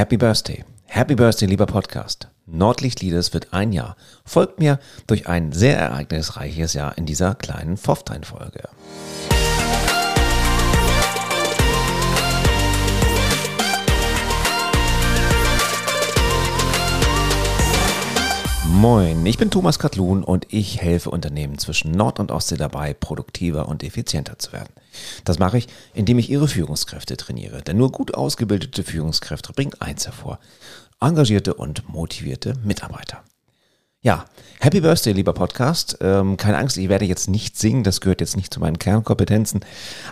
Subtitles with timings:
[0.00, 0.64] Happy Birthday.
[0.86, 2.28] Happy Birthday, lieber Podcast.
[2.46, 3.96] Nordlicht Leaders wird ein Jahr.
[4.24, 8.62] Folgt mir durch ein sehr ereignisreiches Jahr in dieser kleinen Pfofftein-Folge.
[18.80, 23.68] Moin, ich bin Thomas Katlun und ich helfe Unternehmen zwischen Nord- und Ostsee dabei, produktiver
[23.68, 24.72] und effizienter zu werden.
[25.26, 27.60] Das mache ich, indem ich ihre Führungskräfte trainiere.
[27.60, 30.38] Denn nur gut ausgebildete Führungskräfte bringen eins hervor.
[30.98, 33.22] Engagierte und motivierte Mitarbeiter.
[34.00, 34.24] Ja,
[34.60, 35.98] Happy Birthday, lieber Podcast.
[36.00, 39.60] Ähm, keine Angst, ich werde jetzt nicht singen, das gehört jetzt nicht zu meinen Kernkompetenzen.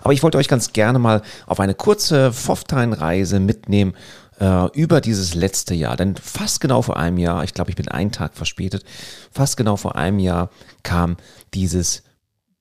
[0.03, 3.95] Aber ich wollte euch ganz gerne mal auf eine kurze Pfofftein-Reise mitnehmen
[4.41, 5.97] äh, über dieses letzte Jahr.
[5.97, 8.85] Denn fast genau vor einem Jahr, ich glaube, ich bin einen Tag verspätet,
[9.31, 10.51] fast genau vor einem Jahr
[10.83, 11.17] kam
[11.55, 12.03] dieses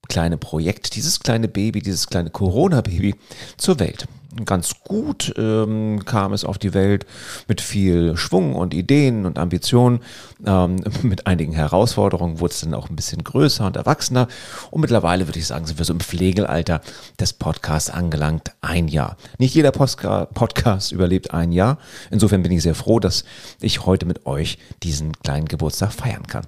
[0.08, 3.16] kleine Projekt, dieses kleine Baby, dieses kleine Corona-Baby
[3.58, 4.08] zur Welt
[4.46, 7.06] ganz gut ähm, kam es auf die Welt
[7.48, 10.00] mit viel Schwung und Ideen und Ambitionen.
[10.46, 14.28] Ähm, mit einigen Herausforderungen wurde es dann auch ein bisschen größer und erwachsener.
[14.72, 16.82] Und mittlerweile würde ich sagen, sind wir so im Pflegealter
[17.20, 18.52] des Podcasts angelangt.
[18.62, 19.18] Ein Jahr.
[19.38, 21.78] Nicht jeder Postka Podcast überlebt ein Jahr.
[22.12, 23.24] Insofern bin ich sehr froh, dass
[23.62, 26.46] ich heute mit euch diesen kleinen Geburtstag feiern kann.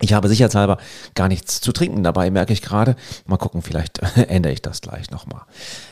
[0.00, 0.76] Ich habe sicherheitshalber
[1.14, 2.96] gar nichts zu trinken dabei, merke ich gerade.
[3.26, 5.42] Mal gucken, vielleicht ändere ich das gleich nochmal.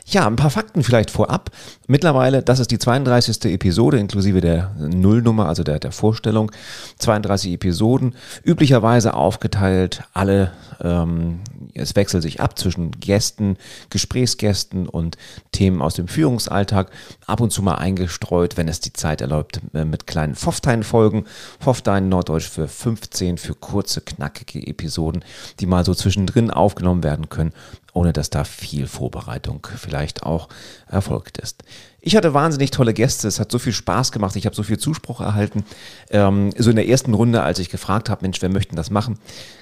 [0.04, 1.50] Ja, ein paar Fakten vielleicht vorab.
[1.86, 3.46] Mittlerweile, das ist die 32.
[3.46, 6.52] Episode inklusive der Nullnummer, also der, der Vorstellung.
[6.98, 10.52] 32 Episoden, üblicherweise aufgeteilt, alle,
[10.82, 11.40] ähm,
[11.72, 13.56] es wechselt sich ab zwischen Gästen,
[13.88, 15.16] Gesprächsgästen und
[15.52, 16.90] Themen aus dem Führungsalltag.
[17.26, 21.24] Ab und zu mal eingestreut, wenn es die Zeit erlaubt, äh, mit kleinen Pfofftein-Folgen.
[21.60, 23.54] Pfofftein, Norddeutsch für 15, für
[23.94, 25.24] kurze, knackige Episoden,
[25.60, 27.52] die mal so zwischendrin aufgenommen werden können
[27.96, 30.48] ohne dass da viel Vorbereitung vielleicht auch
[30.88, 31.62] erfolgt ist.
[32.00, 34.78] Ich hatte wahnsinnig tolle Gäste, es hat so viel Spaß gemacht, ich habe so viel
[34.78, 35.64] Zuspruch erhalten.
[36.10, 39.20] Ähm, so in der ersten Runde, als ich gefragt habe, Mensch, wer möchten das machen,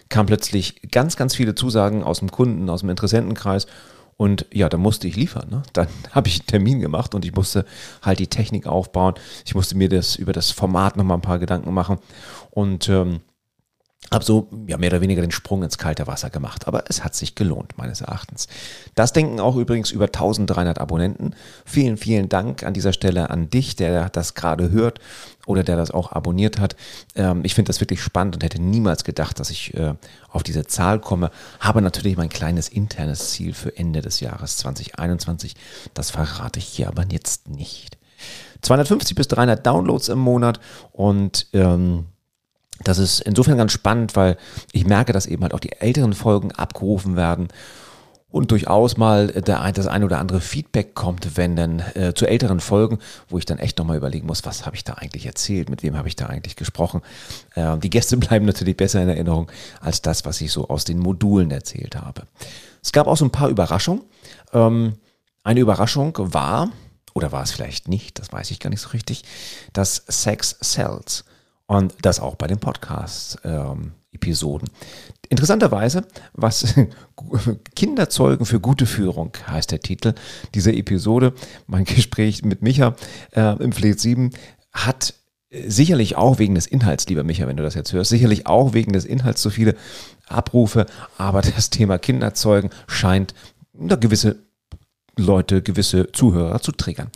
[0.08, 3.66] kam plötzlich ganz, ganz viele Zusagen aus dem Kunden, aus dem Interessentenkreis.
[4.16, 5.50] Und ja, da musste ich liefern.
[5.50, 5.62] Ne?
[5.74, 7.66] Dann habe ich einen Termin gemacht und ich musste
[8.00, 9.14] halt die Technik aufbauen.
[9.44, 11.98] Ich musste mir das über das Format nochmal ein paar Gedanken machen.
[12.50, 13.20] Und ähm,
[14.12, 16.68] habe so ja, mehr oder weniger den Sprung ins kalte Wasser gemacht.
[16.68, 18.46] Aber es hat sich gelohnt, meines Erachtens.
[18.94, 21.34] Das denken auch übrigens über 1300 Abonnenten.
[21.64, 25.00] Vielen, vielen Dank an dieser Stelle an dich, der das gerade hört
[25.46, 26.76] oder der das auch abonniert hat.
[27.14, 29.94] Ähm, ich finde das wirklich spannend und hätte niemals gedacht, dass ich äh,
[30.28, 31.30] auf diese Zahl komme.
[31.58, 35.54] Habe natürlich mein kleines internes Ziel für Ende des Jahres 2021.
[35.94, 37.98] Das verrate ich hier aber jetzt nicht.
[38.60, 40.60] 250 bis 300 Downloads im Monat
[40.92, 42.06] und ähm,
[42.84, 44.36] das ist insofern ganz spannend, weil
[44.72, 47.48] ich merke, dass eben halt auch die älteren Folgen abgerufen werden
[48.32, 52.60] und durchaus mal der, das ein oder andere Feedback kommt, wenn dann äh, zu älteren
[52.60, 52.98] Folgen,
[53.28, 55.96] wo ich dann echt nochmal überlegen muss, was habe ich da eigentlich erzählt, mit wem
[55.96, 57.02] habe ich da eigentlich gesprochen.
[57.54, 60.98] Äh, die Gäste bleiben natürlich besser in Erinnerung als das, was ich so aus den
[60.98, 62.22] Modulen erzählt habe.
[62.82, 64.02] Es gab auch so ein paar Überraschungen.
[64.52, 64.94] Ähm,
[65.44, 66.70] eine Überraschung war,
[67.14, 69.24] oder war es vielleicht nicht, das weiß ich gar nicht so richtig,
[69.72, 71.24] dass Sex Sells.
[71.72, 74.68] Und das auch bei den Podcast-Episoden.
[75.30, 76.74] Interessanterweise, was
[77.74, 80.12] Kinderzeugen für gute Führung heißt der Titel
[80.54, 81.32] dieser Episode.
[81.66, 82.94] Mein Gespräch mit Micha
[83.30, 84.32] äh, im Fleet 7
[84.70, 85.14] hat
[85.50, 88.92] sicherlich auch wegen des Inhalts, lieber Micha, wenn du das jetzt hörst, sicherlich auch wegen
[88.92, 89.74] des Inhalts so viele
[90.28, 90.84] Abrufe,
[91.16, 93.32] aber das Thema Kinderzeugen scheint
[93.78, 94.36] eine gewisse
[95.16, 97.10] Leute, gewisse Zuhörer zu triggern.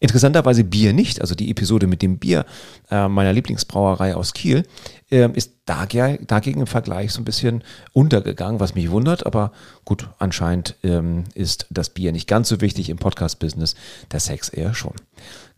[0.00, 2.46] Interessanterweise Bier nicht, also die Episode mit dem Bier
[2.90, 4.66] äh, meiner Lieblingsbrauerei aus Kiel
[5.10, 7.62] äh, ist dagegen im Vergleich so ein bisschen
[7.92, 9.52] untergegangen, was mich wundert, aber
[9.84, 13.74] gut, anscheinend ähm, ist das Bier nicht ganz so wichtig im Podcast-Business,
[14.10, 14.94] der Sex eher schon.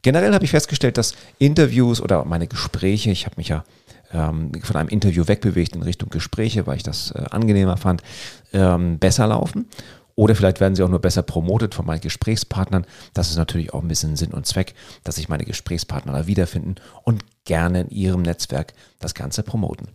[0.02, 3.64] Generell habe ich festgestellt, dass Interviews oder meine Gespräche, ich habe mich ja
[4.12, 8.02] ähm, von einem Interview wegbewegt in Richtung Gespräche, weil ich das äh, angenehmer fand,
[8.52, 9.68] ähm, besser laufen.
[10.14, 12.86] Oder vielleicht werden sie auch nur besser promotet von meinen Gesprächspartnern.
[13.14, 14.74] Das ist natürlich auch ein bisschen Sinn und Zweck,
[15.04, 19.88] dass sich meine Gesprächspartner da wiederfinden und gerne in ihrem Netzwerk das Ganze promoten.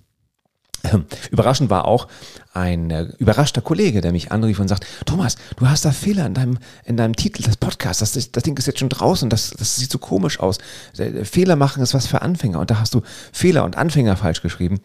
[0.83, 2.07] Ähm, überraschend war auch
[2.53, 6.33] ein äh, überraschter Kollege, der mich anrief und sagt, Thomas, du hast da Fehler in
[6.33, 9.75] deinem, in deinem Titel des Podcasts, das, das Ding ist jetzt schon draußen, das, das
[9.77, 10.59] sieht so komisch aus.
[11.23, 14.79] Fehler machen ist was für Anfänger und da hast du Fehler und Anfänger falsch geschrieben.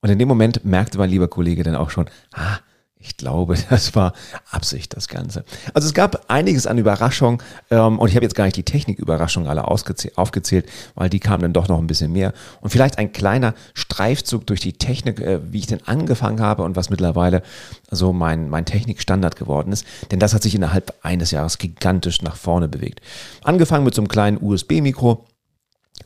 [0.00, 2.58] Und in dem Moment merkte mein lieber Kollege dann auch schon, ah,
[3.02, 4.12] ich glaube, das war
[4.50, 5.44] Absicht, das Ganze.
[5.74, 9.48] Also es gab einiges an Überraschung ähm, und ich habe jetzt gar nicht die Techniküberraschungen
[9.48, 12.32] alle aufgezählt, weil die kamen dann doch noch ein bisschen mehr.
[12.60, 16.76] Und vielleicht ein kleiner Streifzug durch die Technik, äh, wie ich denn angefangen habe und
[16.76, 17.42] was mittlerweile
[17.90, 19.84] so mein, mein Technikstandard geworden ist.
[20.10, 23.00] Denn das hat sich innerhalb eines Jahres gigantisch nach vorne bewegt.
[23.42, 25.24] Angefangen mit so einem kleinen USB-Mikro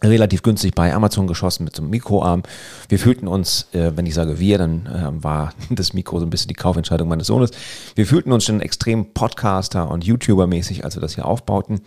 [0.02, 2.42] relativ günstig bei Amazon geschossen mit so einem Mikroarm.
[2.88, 6.30] Wir fühlten uns, äh, wenn ich sage wir, dann äh, war das Mikro so ein
[6.30, 7.50] bisschen die Kaufentscheidung meines Sohnes.
[7.94, 11.80] Wir fühlten uns schon extrem Podcaster und YouTuber-mäßig, als wir das hier aufbauten.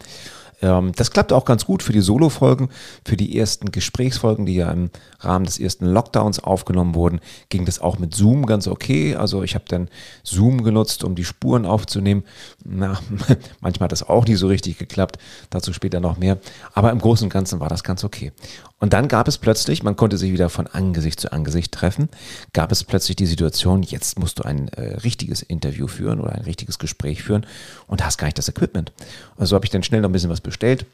[0.62, 2.70] Ähm, das klappt auch ganz gut für die Solo-Folgen,
[3.06, 4.90] für die ersten Gesprächsfolgen, die ja im
[5.20, 7.20] Rahmen des ersten Lockdowns aufgenommen wurden,
[7.50, 9.16] ging das auch mit Zoom ganz okay.
[9.16, 9.90] Also ich habe dann
[10.24, 12.24] Zoom genutzt, um die Spuren aufzunehmen.
[12.64, 13.00] Na,
[13.62, 15.18] manchmal hat das auch nicht so richtig geklappt,
[15.50, 16.38] dazu später noch mehr.
[16.74, 18.32] Aber im Großen und Ganzen war das ganz okay.
[18.80, 22.10] Und dann gab es plötzlich, man konnte sich wieder von Angesicht zu Angesicht treffen,
[22.54, 26.44] gab es plötzlich die Situation, jetzt musst du ein äh, richtiges Interview führen oder ein
[26.44, 27.46] richtiges Gespräch führen
[27.88, 28.92] und hast gar nicht das Equipment.
[29.38, 30.86] Also habe ich dann schnell noch ein bisschen was bestellt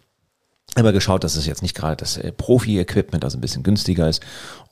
[0.76, 4.22] immer geschaut, dass es jetzt nicht gerade das äh, Profi-Equipment, also ein bisschen günstiger ist.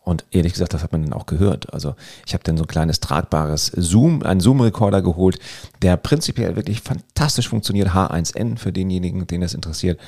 [0.05, 1.73] Und ehrlich gesagt, das hat man dann auch gehört.
[1.73, 1.95] Also
[2.25, 5.39] ich habe dann so ein kleines tragbares Zoom, einen Zoom-Recorder geholt,
[5.81, 7.89] der prinzipiell wirklich fantastisch funktioniert.
[7.89, 9.99] H1N für denjenigen, den das interessiert.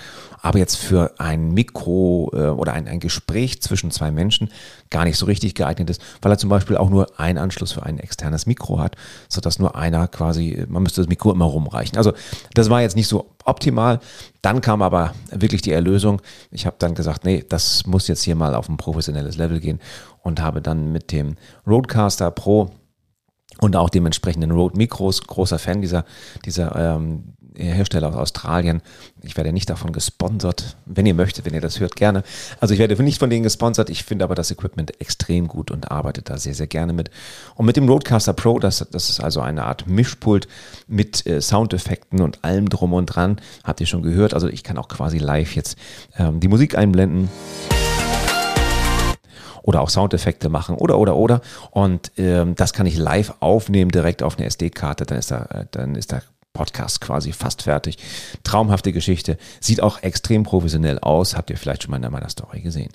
[0.42, 4.50] Aber jetzt für ein Mikro äh, oder ein, ein Gespräch zwischen zwei Menschen
[4.90, 7.84] gar nicht so richtig geeignet ist, weil er zum Beispiel auch nur einen Anschluss für
[7.84, 8.98] ein externes Mikro hat,
[9.30, 11.98] sodass nur einer quasi, man müsste das Mikro immer rumreichen.
[11.98, 12.12] Also
[12.54, 14.00] das war jetzt nicht so optimal.
[14.42, 16.22] Dann kam aber wirklich die Erlösung.
[16.52, 19.80] Ich habe dann gesagt, nee, das muss jetzt hier mal auf ein professionelles Level gehen
[20.22, 21.36] und habe dann mit dem
[21.68, 22.72] Roadcaster Pro
[23.62, 26.06] und auch dem entsprechenden Rode Mikros, großer Fan dieser,
[26.46, 28.82] dieser ähm, Hersteller aus Australien.
[29.22, 30.76] Ich werde nicht davon gesponsert.
[30.86, 32.24] Wenn ihr möchtet, wenn ihr das hört, gerne.
[32.60, 33.90] Also ich werde nicht von denen gesponsert.
[33.90, 37.10] Ich finde aber das Equipment extrem gut und arbeite da sehr, sehr gerne mit.
[37.56, 40.48] Und mit dem Roadcaster Pro, das, das ist also eine Art Mischpult
[40.88, 43.40] mit äh, Soundeffekten und allem drum und dran.
[43.64, 44.34] Habt ihr schon gehört.
[44.34, 45.78] Also ich kann auch quasi live jetzt
[46.18, 47.30] ähm, die Musik einblenden
[49.66, 51.42] oder auch Soundeffekte machen oder oder oder
[51.72, 55.66] und ähm, das kann ich live aufnehmen direkt auf eine SD-Karte, dann ist da äh,
[55.72, 56.22] dann ist da
[56.56, 57.98] Podcast quasi fast fertig.
[58.44, 59.38] Traumhafte Geschichte.
[59.60, 61.36] Sieht auch extrem professionell aus.
[61.36, 62.92] Habt ihr vielleicht schon mal in meiner Story gesehen.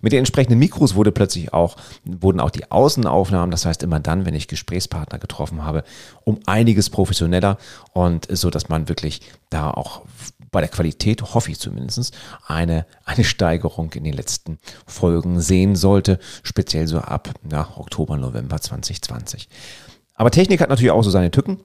[0.00, 4.24] Mit den entsprechenden Mikros wurde plötzlich auch, wurden auch die Außenaufnahmen, das heißt immer dann,
[4.24, 5.82] wenn ich Gesprächspartner getroffen habe,
[6.24, 7.58] um einiges professioneller
[7.92, 9.20] und so, dass man wirklich
[9.50, 10.02] da auch
[10.50, 12.16] bei der Qualität, hoffe ich zumindest,
[12.46, 18.60] eine, eine Steigerung in den letzten Folgen sehen sollte, speziell so ab ja, Oktober, November
[18.60, 19.48] 2020.
[20.14, 21.60] Aber Technik hat natürlich auch so seine Tücken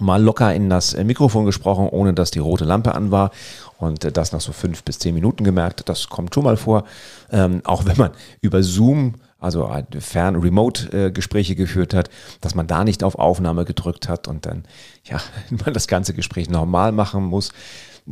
[0.00, 3.30] mal locker in das äh, Mikrofon gesprochen, ohne dass die rote Lampe an war
[3.78, 5.88] und äh, das nach so fünf bis zehn Minuten gemerkt.
[5.88, 6.84] Das kommt schon mal vor.
[7.30, 8.10] Ähm, auch wenn man
[8.40, 9.70] über Zoom, also
[10.00, 12.10] fern Remote-Gespräche äh, geführt hat,
[12.40, 14.64] dass man da nicht auf Aufnahme gedrückt hat und dann,
[15.04, 15.20] ja,
[15.64, 17.52] man das ganze Gespräch normal machen muss.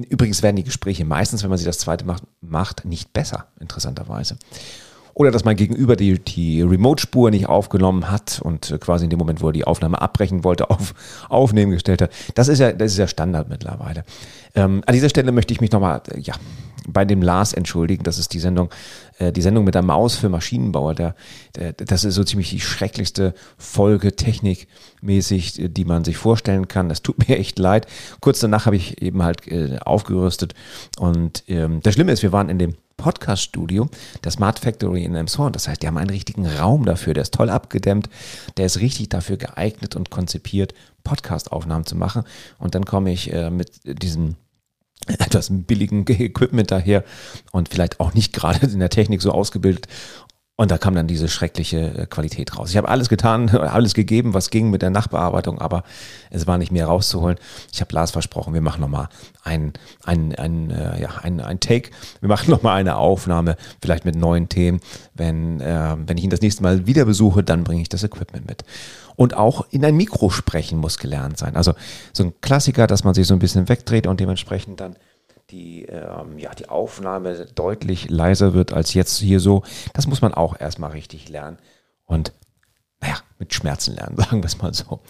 [0.09, 4.37] Übrigens werden die Gespräche meistens, wenn man sie das zweite macht, macht nicht besser, interessanterweise
[5.19, 9.43] oder dass mein Gegenüber die, die Remote-Spur nicht aufgenommen hat und quasi in dem Moment,
[9.43, 10.95] wo er die Aufnahme abbrechen wollte, auf
[11.29, 12.13] Aufnehmen gestellt hat.
[12.37, 14.05] Das ist ja, das ist ja Standard mittlerweile.
[14.55, 16.35] Ähm, an dieser Stelle möchte ich mich nochmal, ja,
[16.93, 18.03] bei dem Lars entschuldigen.
[18.03, 18.71] Das ist die Sendung,
[19.19, 20.95] äh, die Sendung mit der Maus für Maschinenbauer.
[20.95, 21.15] Der,
[21.57, 26.89] der, das ist so ziemlich die schrecklichste Folge technikmäßig, die man sich vorstellen kann.
[26.89, 27.87] Das tut mir echt leid.
[28.21, 30.55] Kurz danach habe ich eben halt äh, aufgerüstet.
[30.99, 33.89] Und ähm, das Schlimme ist, wir waren in dem Podcast-Studio,
[34.25, 35.53] der Smart Factory in Elmshorn.
[35.53, 38.11] Das heißt, die haben einen richtigen Raum dafür, der ist toll abgedämmt,
[38.57, 40.75] der ist richtig dafür geeignet und konzipiert,
[41.05, 42.25] Podcast-Aufnahmen zu machen.
[42.59, 44.35] Und dann komme ich äh, mit diesem
[45.07, 47.05] etwas billigen Equipment daher
[47.53, 49.87] und vielleicht auch nicht gerade in der Technik so ausgebildet
[50.61, 52.71] und da kam dann diese schreckliche äh, Qualität raus.
[52.71, 55.85] Ich habe alles getan, alles gegeben, was ging mit der Nachbearbeitung, aber
[56.31, 57.39] es war nicht mehr rauszuholen.
[57.73, 59.09] Ich habe Lars versprochen, wir machen nochmal
[59.45, 59.73] ein,
[60.05, 61.91] ein, ein, äh, ja, ein, ein Take.
[62.21, 64.81] Wir machen nochmal eine Aufnahme, vielleicht mit neuen Themen.
[65.15, 68.49] Wenn, äh, wenn ich ihn das nächste Mal wieder besuche, dann bringe ich das Equipment
[68.49, 68.65] mit.
[69.15, 71.55] Und auch in ein Mikro sprechen muss gelernt sein.
[71.55, 71.75] Also
[72.13, 74.97] so ein Klassiker, dass man sich so ein bisschen wegdreht und dementsprechend dann
[75.51, 79.63] die, ähm, ja, die Aufnahme deutlich leiser wird als jetzt hier so.
[79.95, 81.59] Das muss man auch erstmal richtig lernen.
[82.05, 82.33] Und
[83.01, 85.01] naja, mit Schmerzen lernen, sagen wir es mal so.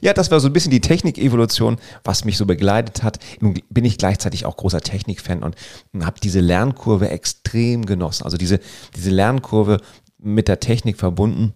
[0.00, 3.18] Ja, das war so ein bisschen die Technik-Evolution, was mich so begleitet hat.
[3.40, 5.56] Nun bin ich gleichzeitig auch großer Technik-Fan und
[6.00, 8.24] habe diese Lernkurve extrem genossen.
[8.24, 8.60] Also diese,
[8.94, 9.80] diese Lernkurve
[10.18, 11.54] mit der Technik verbunden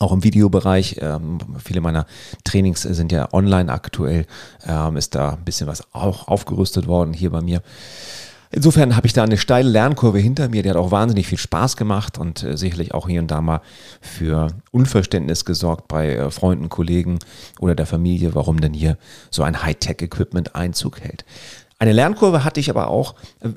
[0.00, 0.96] auch im Videobereich.
[1.00, 2.06] Ähm, viele meiner
[2.44, 4.26] Trainings sind ja online aktuell.
[4.66, 7.62] Ähm, ist da ein bisschen was auch aufgerüstet worden hier bei mir.
[8.52, 11.76] Insofern habe ich da eine steile Lernkurve hinter mir, die hat auch wahnsinnig viel Spaß
[11.76, 13.60] gemacht und äh, sicherlich auch hier und da mal
[14.00, 17.20] für Unverständnis gesorgt bei äh, Freunden, Kollegen
[17.60, 18.98] oder der Familie, warum denn hier
[19.30, 21.24] so ein Hightech-Equipment Einzug hält.
[21.80, 23.14] Eine Lernkurve hatte ich aber auch.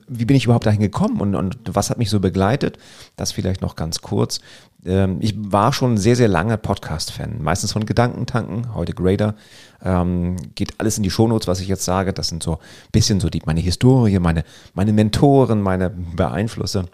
[0.07, 2.77] Wie bin ich überhaupt dahin gekommen und, und was hat mich so begleitet?
[3.17, 4.39] Das vielleicht noch ganz kurz.
[4.85, 7.43] Ähm, ich war schon sehr, sehr lange Podcast-Fan.
[7.43, 9.35] Meistens von Gedankentanken, heute Grader.
[9.83, 12.13] Ähm, geht alles in die Shownotes, was ich jetzt sage.
[12.13, 16.85] Das sind so ein bisschen so die, meine Historie, meine, meine Mentoren, meine Beeinflusse.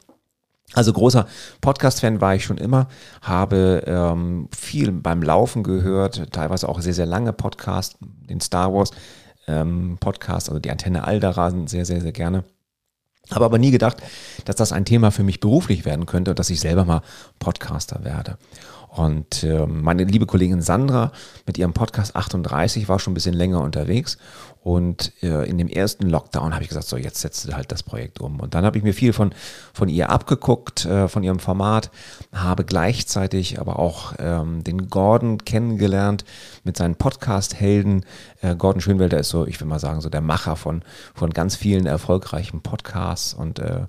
[0.73, 1.27] Also großer
[1.61, 2.87] Podcast-Fan war ich schon immer,
[3.21, 8.91] habe ähm, viel beim Laufen gehört, teilweise auch sehr, sehr lange Podcasts, den Star Wars
[9.49, 12.43] ähm, Podcast, also die Antenne Alderasen sehr, sehr, sehr gerne.
[13.31, 13.97] Habe aber nie gedacht,
[14.45, 17.01] dass das ein Thema für mich beruflich werden könnte und dass ich selber mal
[17.37, 18.37] Podcaster werde.
[18.89, 21.11] Und äh, meine liebe Kollegin Sandra
[21.45, 24.17] mit ihrem Podcast 38 war schon ein bisschen länger unterwegs
[24.61, 27.81] und äh, in dem ersten Lockdown habe ich gesagt, so jetzt setzt du halt das
[27.81, 28.39] Projekt um.
[28.41, 29.33] Und dann habe ich mir viel von,
[29.73, 31.91] von ihr abgeguckt, äh, von ihrem Format,
[32.33, 36.25] habe gleichzeitig aber auch ähm, den Gordon kennengelernt
[36.65, 38.05] mit seinen Podcast-Helden.
[38.41, 41.55] Äh, Gordon Schönwelder ist so, ich will mal sagen, so der Macher von, von ganz
[41.55, 43.33] vielen erfolgreichen Podcasts.
[43.33, 43.85] Und äh,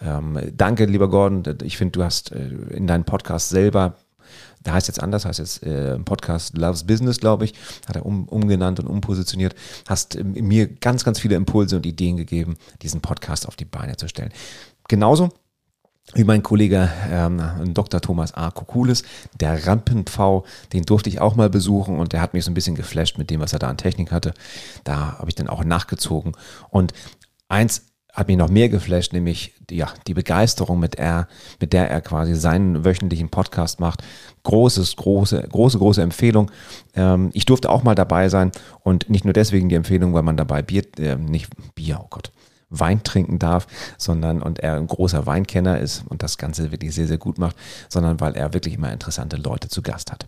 [0.00, 1.42] ähm, danke, lieber Gordon.
[1.64, 3.96] Ich finde, du hast äh, in deinem Podcast selber
[4.64, 7.54] der heißt jetzt anders, heißt jetzt äh, Podcast Loves Business, glaube ich,
[7.86, 9.54] hat er um, umgenannt und umpositioniert.
[9.88, 13.96] Hast äh, mir ganz, ganz viele Impulse und Ideen gegeben, diesen Podcast auf die Beine
[13.96, 14.32] zu stellen.
[14.88, 15.30] Genauso
[16.14, 17.40] wie mein Kollege ähm,
[17.72, 18.00] Dr.
[18.00, 18.50] Thomas A.
[18.50, 19.04] Kukulis,
[19.38, 22.74] der Rampen-V, den durfte ich auch mal besuchen und der hat mich so ein bisschen
[22.74, 24.34] geflasht mit dem, was er da an Technik hatte.
[24.84, 26.32] Da habe ich dann auch nachgezogen.
[26.70, 26.92] Und
[27.48, 31.28] eins hat mich noch mehr geflasht, nämlich ja, die Begeisterung, mit, er,
[31.60, 34.02] mit der er quasi seinen wöchentlichen Podcast macht.
[34.42, 36.50] Großes, große, große, große Empfehlung.
[36.94, 38.52] Ähm, ich durfte auch mal dabei sein
[38.82, 42.32] und nicht nur deswegen die Empfehlung, weil man dabei Bier, äh, nicht Bier, oh Gott,
[42.68, 43.66] Wein trinken darf,
[43.98, 47.56] sondern und er ein großer Weinkenner ist und das Ganze wirklich sehr, sehr gut macht,
[47.88, 50.26] sondern weil er wirklich immer interessante Leute zu Gast hat.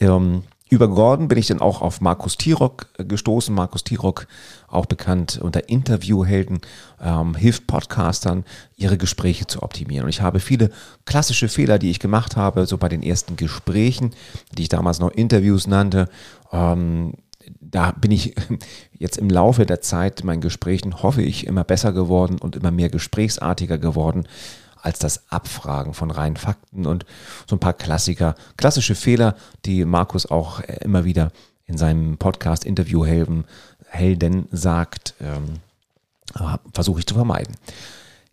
[0.00, 3.54] Ähm, über Gordon bin ich dann auch auf Markus Tirock äh, gestoßen.
[3.54, 4.26] Markus Tirock,
[4.68, 6.58] auch bekannt unter Interviewhelden,
[7.00, 8.44] ähm, hilft Podcastern,
[8.76, 10.04] ihre Gespräche zu optimieren.
[10.04, 10.70] Und ich habe viele
[11.04, 14.10] klassische Fehler, die ich gemacht habe, so bei den ersten Gesprächen,
[14.56, 16.08] die ich damals noch Interviews nannte.
[16.52, 17.14] Ähm,
[17.60, 18.34] da bin ich
[18.92, 22.88] jetzt im Laufe der Zeit meinen Gesprächen, hoffe ich, immer besser geworden und immer mehr
[22.88, 24.26] gesprächsartiger geworden
[24.82, 27.06] als das Abfragen von reinen Fakten und
[27.48, 31.32] so ein paar Klassiker, klassische Fehler, die Markus auch immer wieder
[31.66, 33.44] in seinem Podcast Interview Helden,
[33.88, 35.60] Helden sagt, ähm,
[36.72, 37.56] versuche ich zu vermeiden.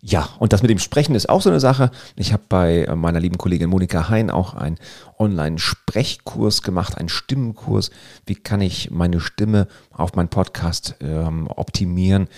[0.06, 1.90] Ja, und das mit dem Sprechen ist auch so eine Sache.
[2.14, 4.76] Ich habe bei äh, meiner lieben Kollegin Monika Hein auch einen
[5.18, 7.90] Online-Sprechkurs gemacht, einen Stimmenkurs.
[8.26, 12.28] Wie kann ich meine Stimme auf meinen Podcast ähm, optimieren?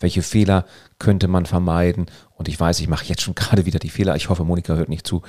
[0.00, 0.66] Welche Fehler
[0.98, 2.06] könnte man vermeiden?
[2.34, 4.16] Und ich weiß, ich mache jetzt schon gerade wieder die Fehler.
[4.16, 5.22] Ich hoffe, Monika hört nicht zu,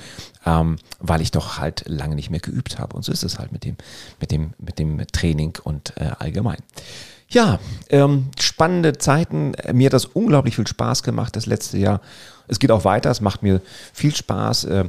[0.44, 2.96] ähm, weil ich doch halt lange nicht mehr geübt habe.
[2.96, 3.76] Und so ist es halt mit dem,
[4.18, 6.58] mit dem, mit dem Training und äh, allgemein.
[7.34, 7.58] Ja,
[7.90, 9.54] ähm, spannende Zeiten.
[9.72, 12.00] Mir hat das unglaublich viel Spaß gemacht das letzte Jahr.
[12.46, 13.60] Es geht auch weiter, es macht mir
[13.92, 14.64] viel Spaß.
[14.64, 14.88] Äh,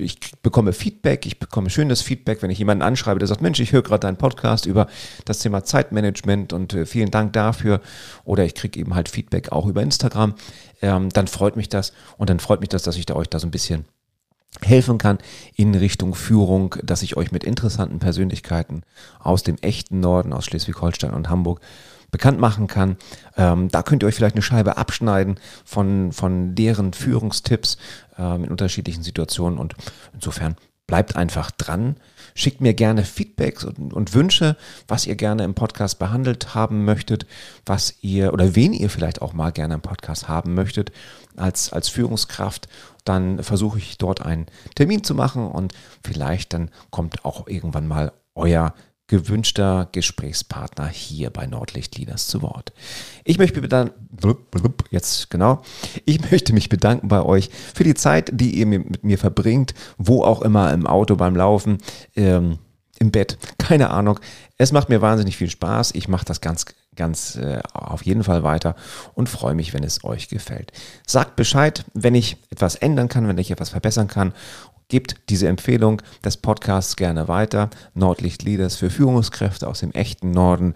[0.00, 3.72] ich bekomme Feedback, ich bekomme schönes Feedback, wenn ich jemanden anschreibe, der sagt, Mensch, ich
[3.72, 4.86] höre gerade deinen Podcast über
[5.26, 7.82] das Thema Zeitmanagement und äh, vielen Dank dafür.
[8.24, 10.34] Oder ich kriege eben halt Feedback auch über Instagram.
[10.80, 13.38] Ähm, dann freut mich das und dann freut mich das, dass ich da euch da
[13.38, 13.84] so ein bisschen
[14.60, 15.18] helfen kann
[15.56, 18.82] in Richtung Führung, dass ich euch mit interessanten Persönlichkeiten
[19.18, 21.60] aus dem echten Norden, aus Schleswig-Holstein und Hamburg
[22.10, 22.96] bekannt machen kann.
[23.36, 27.78] Ähm, da könnt ihr euch vielleicht eine Scheibe abschneiden von, von deren Führungstipps
[28.18, 29.74] ähm, in unterschiedlichen Situationen und
[30.12, 30.56] insofern
[30.86, 31.96] bleibt einfach dran.
[32.34, 34.56] Schickt mir gerne Feedbacks und, und, Wünsche,
[34.88, 37.26] was ihr gerne im Podcast behandelt haben möchtet,
[37.66, 40.92] was ihr oder wen ihr vielleicht auch mal gerne im Podcast haben möchtet
[41.36, 42.68] als, als Führungskraft.
[43.04, 45.74] Dann versuche ich dort einen Termin zu machen und
[46.04, 48.74] vielleicht dann kommt auch irgendwann mal euer
[49.08, 52.72] gewünschter Gesprächspartner hier bei Nordlicht Leaders zu Wort.
[53.24, 53.94] Ich möchte mich bedanken,
[54.90, 55.62] jetzt genau,
[56.04, 60.22] ich möchte mich bedanken bei euch für die Zeit, die ihr mit mir verbringt, wo
[60.22, 61.78] auch immer, im Auto, beim Laufen,
[62.16, 62.58] ähm,
[62.98, 64.20] im Bett, keine Ahnung.
[64.56, 65.92] Es macht mir wahnsinnig viel Spaß.
[65.94, 66.64] Ich mache das ganz
[66.96, 68.74] ganz äh, auf jeden Fall weiter
[69.14, 70.72] und freue mich, wenn es euch gefällt.
[71.06, 74.32] Sagt Bescheid, wenn ich etwas ändern kann, wenn ich etwas verbessern kann.
[74.88, 77.70] Gebt diese Empfehlung des Podcasts gerne weiter.
[77.94, 80.74] Nordlicht Leaders für Führungskräfte aus dem echten Norden.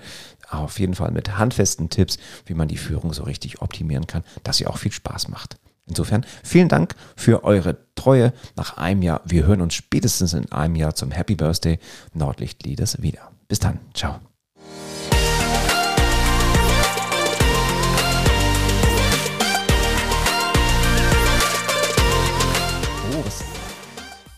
[0.49, 4.57] Auf jeden Fall mit handfesten Tipps, wie man die Führung so richtig optimieren kann, dass
[4.57, 5.59] sie auch viel Spaß macht.
[5.87, 9.21] Insofern vielen Dank für eure Treue nach einem Jahr.
[9.25, 11.79] Wir hören uns spätestens in einem Jahr zum Happy Birthday
[12.13, 13.31] Nordlicht Leaders wieder.
[13.49, 13.79] Bis dann.
[13.95, 14.19] Ciao.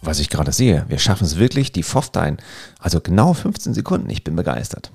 [0.09, 0.87] Was ich gerade sehe.
[0.89, 2.11] Wir schaffen es wirklich, die FOF
[2.81, 4.09] also genau 15 Sekunden.
[4.09, 4.91] Ich bin begeistert.